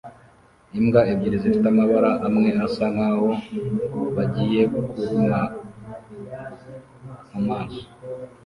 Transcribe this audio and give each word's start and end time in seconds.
Imbwa 0.79 1.01
ebyiri 1.11 1.37
zifite 1.43 1.67
amabara 1.73 2.11
amwe 2.27 2.49
asa 2.65 2.85
nkaho 2.93 3.29
bagiye 4.15 4.61
kuruma 4.91 5.39
mumaso 7.31 7.83